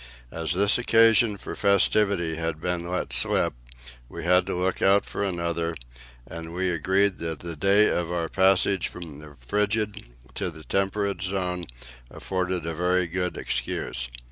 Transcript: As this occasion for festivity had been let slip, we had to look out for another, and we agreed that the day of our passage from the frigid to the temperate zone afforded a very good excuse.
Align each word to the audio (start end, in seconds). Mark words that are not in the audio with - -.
As 0.31 0.53
this 0.55 0.79
occasion 0.79 1.37
for 1.37 1.53
festivity 1.53 2.35
had 2.35 2.59
been 2.59 2.89
let 2.89 3.13
slip, 3.13 3.53
we 4.09 4.23
had 4.23 4.47
to 4.47 4.55
look 4.55 4.81
out 4.81 5.05
for 5.05 5.23
another, 5.23 5.75
and 6.25 6.55
we 6.55 6.71
agreed 6.71 7.19
that 7.19 7.41
the 7.41 7.55
day 7.55 7.87
of 7.87 8.11
our 8.11 8.27
passage 8.27 8.87
from 8.87 9.19
the 9.19 9.35
frigid 9.39 10.03
to 10.33 10.49
the 10.49 10.63
temperate 10.63 11.21
zone 11.21 11.67
afforded 12.09 12.65
a 12.65 12.73
very 12.73 13.05
good 13.05 13.37
excuse. 13.37 14.09